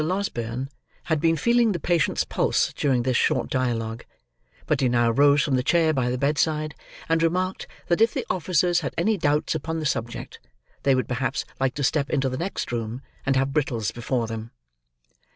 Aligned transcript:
Losberne 0.03 0.67
had 1.03 1.21
been 1.21 1.35
feeling 1.37 1.73
the 1.73 1.79
patient's 1.79 2.23
pulse 2.23 2.73
during 2.73 3.03
this 3.03 3.15
short 3.15 3.51
dialogue; 3.51 4.03
but 4.65 4.81
he 4.81 4.89
now 4.89 5.11
rose 5.11 5.43
from 5.43 5.55
the 5.55 5.61
chair 5.61 5.93
by 5.93 6.09
the 6.09 6.17
bedside, 6.17 6.73
and 7.07 7.21
remarked, 7.21 7.67
that 7.85 8.01
if 8.01 8.11
the 8.11 8.25
officers 8.27 8.79
had 8.79 8.95
any 8.97 9.15
doubts 9.15 9.53
upon 9.53 9.79
the 9.79 9.85
subject, 9.85 10.39
they 10.81 10.95
would 10.95 11.07
perhaps 11.07 11.45
like 11.59 11.75
to 11.75 11.83
step 11.83 12.09
into 12.09 12.29
the 12.29 12.37
next 12.39 12.71
room, 12.71 13.03
and 13.27 13.35
have 13.35 13.53
Brittles 13.53 13.91
before 13.91 14.25
them. 14.25 14.49